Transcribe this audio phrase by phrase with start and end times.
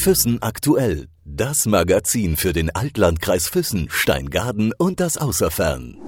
[0.00, 1.08] Füssen aktuell.
[1.26, 5.98] Das Magazin für den Altlandkreis Füssen, Steingaden und das Außerfern.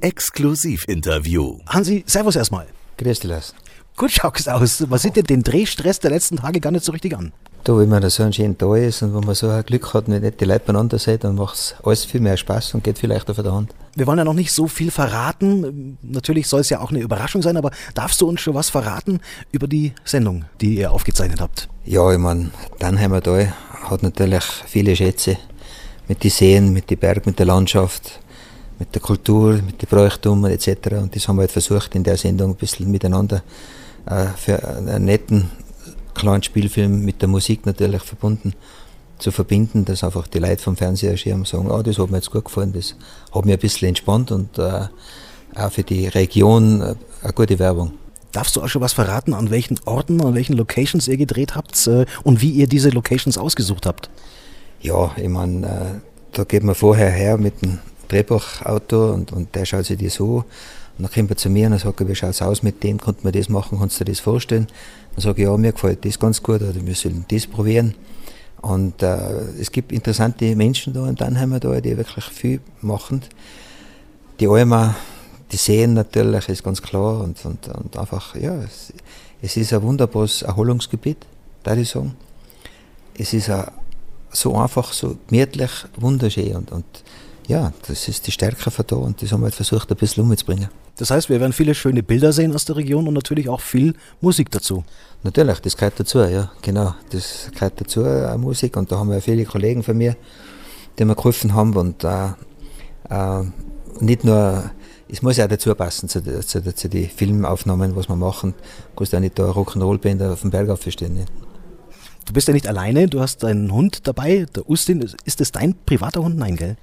[0.00, 1.58] Exklusivinterview.
[1.66, 2.68] Hansi, servus erstmal.
[2.98, 3.52] Grüß dich, Lars.
[3.96, 4.84] Gut schaut's aus.
[4.90, 7.32] Was sieht dir den Drehstress der letzten Tage gar nicht so richtig an?
[7.64, 9.94] Da, wenn man da so einen schönen Tag ist und wenn man so ein Glück
[9.94, 12.98] hat, nicht die Leute beieinander sind, dann macht es alles viel mehr Spaß und geht
[12.98, 13.72] viel leichter von der Hand.
[13.94, 15.96] Wir wollen ja noch nicht so viel verraten.
[16.02, 19.20] Natürlich soll es ja auch eine Überraschung sein, aber darfst du uns schon was verraten
[19.52, 21.68] über die Sendung, die ihr aufgezeichnet habt?
[21.84, 23.52] Ja, ich meine, Dannheimer Tal
[23.84, 25.36] hat natürlich viele Schätze
[26.08, 28.18] mit den Seen, mit den Bergen, mit der Landschaft,
[28.80, 30.68] mit der Kultur, mit den Bräuchtümern etc.
[31.00, 33.42] Und das haben wir halt versucht in der Sendung ein bisschen miteinander
[34.06, 35.50] äh, für einen netten
[36.14, 38.54] kleinen Spielfilm mit der Musik natürlich verbunden
[39.22, 42.44] zu verbinden, dass einfach die Leute vom Fernseherschirm sagen, oh, das hat mir jetzt gut
[42.44, 42.96] gefallen, das
[43.32, 44.86] hat mir ein bisschen entspannt und äh,
[45.54, 47.92] auch für die Region äh, eine gute Werbung.
[48.32, 51.86] Darfst du auch schon was verraten, an welchen Orten, an welchen Locations ihr gedreht habt
[51.86, 54.10] äh, und wie ihr diese Locations ausgesucht habt?
[54.80, 59.84] Ja, ich meine, da geht man vorher her mit dem Drehbuchautor und, und der schaut
[59.84, 60.44] sich das so
[60.98, 63.24] und dann kommt er zu mir und sagt, wie schaut es aus mit dem, konnte
[63.24, 64.66] man das machen, kannst du dir das vorstellen?
[65.14, 67.94] Dann sage ich, ja, mir gefällt das ganz gut oder wir sollen das probieren.
[68.60, 73.22] Und äh, es gibt interessante Menschen da in Dannheimer da, die wirklich viel machen.
[74.38, 74.94] Die Alma,
[75.50, 77.20] die sehen natürlich, ist ganz klar.
[77.20, 78.92] Und, und, und einfach, ja, es,
[79.42, 81.18] es ist ein wunderbares Erholungsgebiet,
[81.64, 82.14] würde ich sagen.
[83.18, 83.72] Es ist a,
[84.30, 86.54] so einfach, so gemütlich, wunderschön.
[86.54, 86.84] Und, und
[87.46, 90.68] ja, das ist die Stärke von da und das haben wir versucht, ein bisschen umzubringen.
[90.96, 93.94] Das heißt, wir werden viele schöne Bilder sehen aus der Region und natürlich auch viel
[94.20, 94.84] Musik dazu.
[95.22, 96.94] Natürlich, das gehört dazu, ja, genau.
[97.10, 98.76] Das gehört dazu, äh, Musik.
[98.76, 100.16] Und da haben wir viele Kollegen von mir,
[100.98, 101.74] die mir geholfen haben.
[101.74, 102.26] Und äh,
[103.08, 103.44] äh,
[104.00, 104.70] nicht nur,
[105.08, 108.54] es muss ja auch dazu passen zu, zu, zu den Filmaufnahmen, was wir machen.
[108.90, 111.14] Du kannst ja nicht da Rock'n'Roll-Band auf dem Berg aufstehen.
[111.14, 111.32] Nicht?
[112.26, 115.00] Du bist ja nicht alleine, du hast einen Hund dabei, der Ustin.
[115.24, 116.36] Ist das dein privater Hund?
[116.36, 116.76] Nein, gell?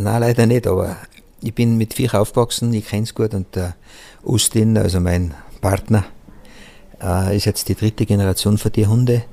[0.00, 0.96] Nein, leider nicht, aber
[1.40, 3.74] ich bin mit Viech aufgewachsen, ich kenne es gut und der
[4.22, 6.04] Ustin, also mein Partner,
[7.02, 9.24] äh, ist jetzt die dritte Generation von den Hunde.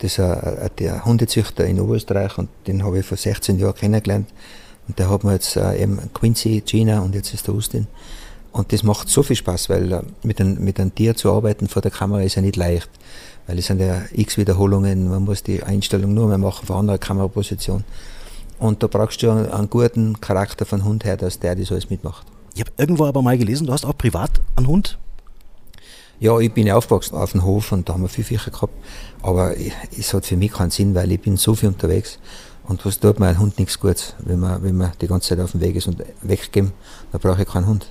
[0.00, 4.28] Das ist ein, der Hundezüchter in Oberösterreich und den habe ich vor 16 Jahren kennengelernt.
[4.88, 7.86] Und der hat mir jetzt äh, eben Quincy, Gina und jetzt ist der Ustin.
[8.52, 11.66] Und das macht so viel Spaß, weil äh, mit, einem, mit einem Tier zu arbeiten
[11.66, 12.90] vor der Kamera ist ja nicht leicht.
[13.46, 16.98] Weil es sind ja x Wiederholungen, man muss die Einstellung nur mehr machen von anderer
[16.98, 17.84] Kameraposition.
[18.58, 22.26] Und da brauchst du einen guten Charakter von Hund her, dass der das alles mitmacht.
[22.54, 24.98] Ich habe irgendwo aber mal gelesen, du hast auch privat einen Hund?
[26.20, 28.74] Ja, ich bin aufgewachsen auf dem Hof und da haben wir viel Viecher gehabt.
[29.22, 29.54] Aber
[29.96, 32.18] es hat für mich keinen Sinn, weil ich bin so viel unterwegs.
[32.64, 35.40] Und was tut mir ein Hund nichts Gutes, wenn man, wenn man die ganze Zeit
[35.40, 36.72] auf dem Weg ist und weggeben,
[37.12, 37.86] dann brauche ich keinen Hund.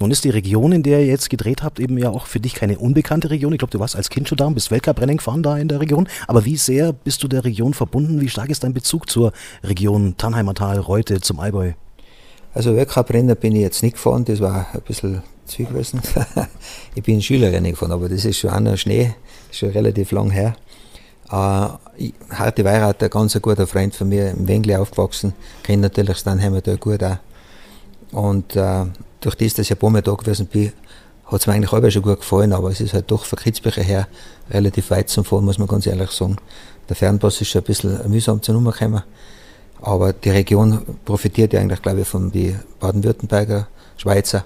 [0.00, 2.54] Nun ist die Region, in der ihr jetzt gedreht habt, eben ja auch für dich
[2.54, 3.52] keine unbekannte Region.
[3.52, 5.80] Ich glaube, du warst als Kind schon da und bist Weltcuprennen gefahren da in der
[5.80, 6.08] Region.
[6.26, 8.18] Aber wie sehr bist du der Region verbunden?
[8.22, 11.72] Wie stark ist dein Bezug zur Region Tannheimer Tal, Reute, zum Allgäu?
[12.54, 16.00] Also Weltcuprennen bin ich jetzt nicht gefahren, das war ein bisschen zu gewesen.
[16.94, 19.14] ich bin Schülerrennen gefahren, aber das ist schon auch noch Schnee,
[19.52, 20.56] schon relativ lang her.
[21.30, 26.62] Äh, Harti Weirath, ein ganz guter Freund von mir, im Wengli aufgewachsen, kennt natürlich Stanheimer
[26.62, 27.18] da gut auch.
[28.12, 28.86] Und äh,
[29.20, 30.72] durch das, dass ich ein paar Mal da gewesen bin,
[31.26, 33.82] hat es mir eigentlich halber schon gut gefallen, aber es ist halt doch von Kitzbücher
[33.82, 34.08] her
[34.50, 36.36] relativ weit zum Fahren, muss man ganz ehrlich sagen.
[36.88, 39.02] Der Fernpass ist schon ein bisschen mühsam zur Nummer gekommen.
[39.80, 44.44] Aber die Region profitiert ja eigentlich, glaube ich, von den Baden-Württemberger, Schweizer.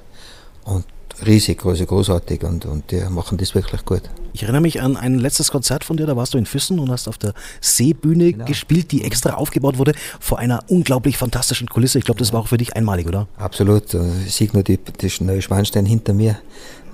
[0.65, 0.85] Und
[1.25, 4.03] riesig, große, großartig und, und die machen das wirklich gut.
[4.33, 6.91] Ich erinnere mich an ein letztes Konzert von dir, da warst du in Füssen und
[6.91, 8.45] hast auf der Seebühne genau.
[8.45, 11.99] gespielt, die extra aufgebaut wurde vor einer unglaublich fantastischen Kulisse.
[11.99, 13.29] Ich glaube, das war auch für dich einmalig, oder?
[13.37, 13.95] Absolut.
[14.27, 16.39] Ich sehe nur die, die neue Schwanstein hinter mir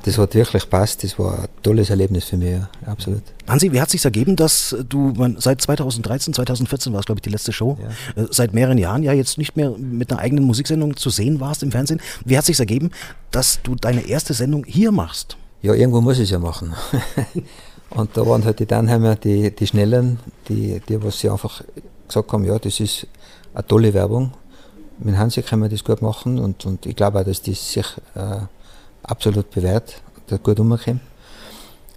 [0.03, 1.05] das hat wirklich passt.
[1.05, 3.23] Das war ein tolles Erlebnis für mich, ja, absolut.
[3.49, 7.23] Hansi, wie hat sich ergeben, dass du man, seit 2013, 2014 war es, glaube ich,
[7.23, 8.23] die letzte Show, ja.
[8.23, 11.63] äh, seit mehreren Jahren ja jetzt nicht mehr mit einer eigenen Musiksendung zu sehen warst
[11.63, 12.01] im Fernsehen.
[12.25, 12.91] Wie hat sich ergeben,
[13.31, 15.37] dass du deine erste Sendung hier machst?
[15.63, 16.75] Ja, irgendwo muss ich es ja machen.
[17.91, 21.63] Und da waren halt die Dannheimer, die, die Schnellen, die, die was sie einfach
[22.07, 23.07] gesagt haben, ja, das ist
[23.53, 24.33] eine tolle Werbung.
[24.99, 27.87] Mit Hansi können wir das gut machen und, und ich glaube auch, dass die sich
[28.15, 28.41] äh,
[29.11, 31.01] absolut bewährt, der gut umgekommen.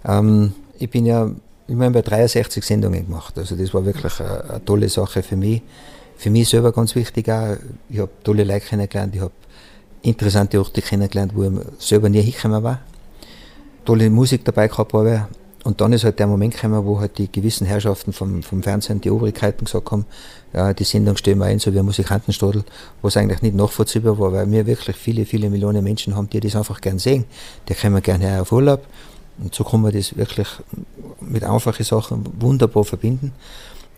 [0.04, 1.30] Ähm, ich bin ja
[1.66, 5.62] immerhin bei 63 Sendungen gemacht, also das war wirklich eine, eine, tolle Sache für mich.
[6.16, 7.56] Für mich selber ganz wichtig auch,
[7.88, 9.32] ich habe tolle Leute kennengelernt, ich habe
[10.02, 12.80] interessante Orte kennengelernt, wo ich selber nie hingekommen war.
[13.84, 15.28] Tolle Musik dabei gehabt habe,
[15.64, 19.00] und dann ist halt der Moment gekommen, wo halt die gewissen Herrschaften vom, vom Fernsehen,
[19.00, 20.04] die Obrigkeiten gesagt haben,
[20.52, 22.64] ja, die Sendung stellen wir ein, so wie ein Musikantenstadel,
[23.00, 26.54] was eigentlich nicht nachvollziehbar war, weil wir wirklich viele, viele Millionen Menschen haben, die das
[26.54, 27.24] einfach gern sehen.
[27.68, 28.86] Die kommen gerne her auf Urlaub.
[29.38, 30.48] Und so kann man das wirklich
[31.20, 33.32] mit einfachen Sachen wunderbar verbinden.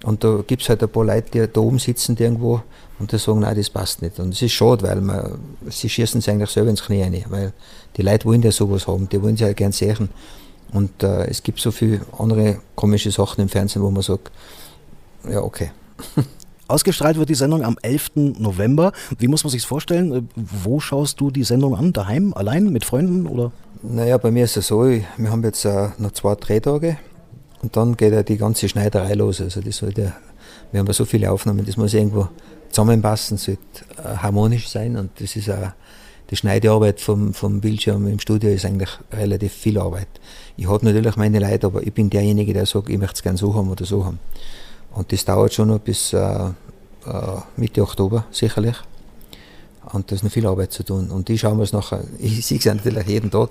[0.05, 2.63] Und da gibt es halt ein paar Leute, die da oben sitzen irgendwo
[2.99, 4.21] und die sagen, nein, das passt nicht.
[4.21, 5.39] Und es ist schade, weil man,
[5.69, 7.53] sie schießen sich eigentlich selber ins Knie rein, weil
[7.97, 10.11] die Leute wollen ja sowas haben, die wollen sich ja gern sehen.
[10.73, 14.31] Und äh, es gibt so viele andere komische Sachen im Fernsehen, wo man sagt,
[15.29, 15.71] ja, okay.
[16.69, 18.13] Ausgestrahlt wird die Sendung am 11.
[18.39, 18.93] November.
[19.19, 20.13] Wie muss man sich vorstellen?
[20.13, 21.93] Äh, wo schaust du die Sendung an?
[21.93, 23.53] Daheim, allein, mit Freunden oder?
[23.83, 26.99] Naja, bei mir ist es so, wir haben jetzt äh, noch zwei Drehtage
[27.63, 29.41] und dann geht ja die ganze Schneiderei los.
[29.41, 30.13] Also das soll ja,
[30.73, 32.29] wir haben ja so viele Aufnahmen, das muss irgendwo
[32.71, 33.61] zusammenpassen, sollte
[33.99, 35.73] äh, harmonisch sein und das ist auch
[36.31, 40.09] die Schneidearbeit vom, vom Bildschirm im Studio ist eigentlich relativ viel Arbeit.
[40.57, 43.39] Ich habe natürlich meine Leute, aber ich bin derjenige, der sagt, ich möchte es gerne
[43.39, 44.19] so haben oder so haben.
[44.93, 46.53] Und das dauert schon noch bis äh, äh,
[47.57, 48.77] Mitte Oktober sicherlich.
[49.93, 51.11] Und da ist noch viel Arbeit zu tun.
[51.11, 53.51] Und die schauen wir es nachher, ich sehe es natürlich jeden Tag,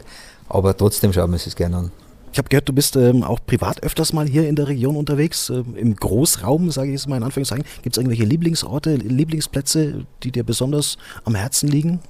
[0.50, 1.92] aber trotzdem schauen wir es gerne an.
[2.34, 5.50] Ich habe gehört, du bist ähm, auch privat öfters mal hier in der Region unterwegs,
[5.50, 7.64] äh, im Großraum, sage ich es mal in Anführungszeichen.
[7.82, 12.02] Gibt es irgendwelche Lieblingsorte, Lieblingsplätze, die dir besonders am Herzen liegen?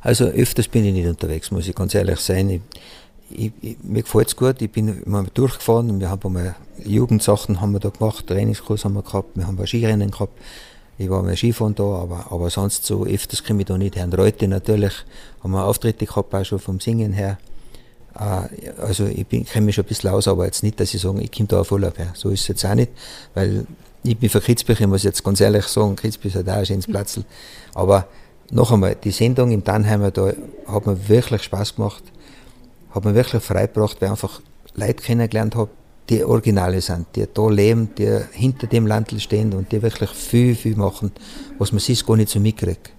[0.00, 2.48] Also öfters bin ich nicht unterwegs, muss ich ganz ehrlich sein.
[2.50, 2.60] Ich,
[3.30, 7.60] ich, ich, mir gefällt es gut, ich bin immer durchgefahren und wir haben einmal Jugendsachen
[7.60, 10.32] haben wir da gemacht, Trainingskurs haben wir gehabt, wir haben ein Skirennen gehabt.
[10.98, 14.04] Ich war mal Skifahren da, aber, aber sonst so öfters komme ich da nicht her.
[14.04, 14.92] Und heute natürlich
[15.42, 17.38] haben wir Auftritte gehabt, auch schon vom Singen her.
[18.18, 21.20] Äh, also ich kenne mich schon ein bisschen aus, aber jetzt nicht, dass ich sage,
[21.22, 22.12] ich komme da auf Urlaub her.
[22.14, 22.90] So ist es jetzt auch nicht,
[23.34, 23.66] weil
[24.02, 26.86] ich bin für Kitzbühel, ich muss jetzt ganz ehrlich sagen, Kitzbühel hat auch ein schönes
[26.86, 27.24] Platzl.
[27.74, 28.06] Aber
[28.50, 30.32] noch einmal, die Sendung im Tannheimer, da
[30.66, 32.02] hat mir wirklich Spaß gemacht,
[32.90, 34.40] hat mir wirklich freigebracht, weil ich einfach
[34.74, 35.70] Leute kennengelernt habe,
[36.08, 40.56] die Originale sind, die da leben, die hinter dem Landl stehen und die wirklich viel,
[40.56, 41.12] viel machen,
[41.58, 42.90] was man sich gar nicht so mitkriegt.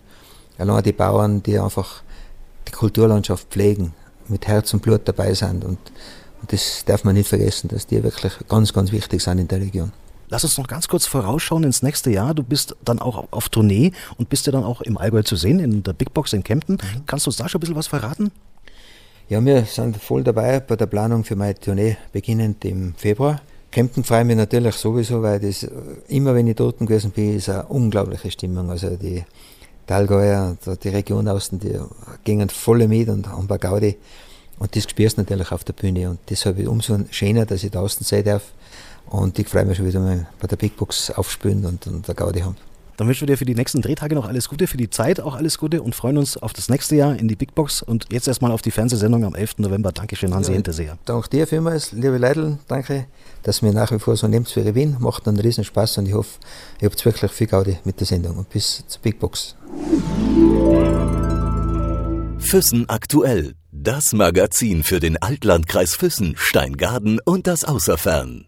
[0.57, 2.03] Allein die Bauern, die einfach
[2.67, 3.93] die Kulturlandschaft pflegen,
[4.29, 5.65] mit Herz und Blut dabei sind.
[5.65, 5.79] Und,
[6.39, 9.59] und das darf man nicht vergessen, dass die wirklich ganz, ganz wichtig sind in der
[9.59, 9.91] Region.
[10.31, 12.33] Lass uns noch ganz kurz vorausschauen ins nächste Jahr.
[12.33, 15.59] Du bist dann auch auf Tournee und bist ja dann auch im Allgäu zu sehen,
[15.59, 16.75] in der Big Box in Kempten.
[16.75, 17.05] Mhm.
[17.05, 18.31] Kannst du uns da schon ein bisschen was verraten?
[19.27, 23.41] Ja, wir sind voll dabei bei der Planung für meine Tournee, beginnend im Februar.
[23.71, 25.67] Kempten freue ich mich natürlich sowieso, weil das
[26.07, 28.69] immer, wenn ich dort gewesen bin, ist eine unglaubliche Stimmung.
[28.69, 29.25] Also die,
[29.89, 31.77] die Allgäuer, die Region außen, die
[32.23, 33.97] gingen voll mit und haben bei Gaudi.
[34.59, 36.09] Und das spürst du natürlich auf der Bühne.
[36.09, 38.43] Und deshalb umso schöner, dass ich da außen sein darf.
[39.11, 42.15] Und ich freue mich schon wieder mal bei der Big Box aufspülen und, und der
[42.15, 42.55] Gaudi haben.
[42.95, 45.35] Dann wünschen wir dir für die nächsten Drehtage noch alles Gute, für die Zeit auch
[45.35, 48.27] alles Gute und freuen uns auf das nächste Jahr in die Big Box und jetzt
[48.27, 49.57] erstmal auf die Fernsehsendung am 11.
[49.57, 49.91] November.
[49.91, 50.97] Dankeschön, Hansi ja, Hinterseher.
[51.05, 53.07] Danke dir vielmals, liebe Leidl, danke,
[53.43, 54.97] dass mir nach wie vor so nehmt für Wien.
[54.99, 56.39] Macht einen riesen Spaß und ich hoffe,
[56.79, 59.55] ihr habt wirklich viel Gaudi mit der Sendung und bis zur Big Box.
[62.37, 63.55] Füssen aktuell.
[63.71, 68.45] Das Magazin für den Altlandkreis Füssen, Steingaden und das Außerfern.